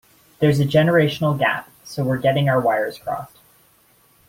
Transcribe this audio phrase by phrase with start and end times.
[0.39, 3.37] There's a generational gap, so we're getting our wires crossed.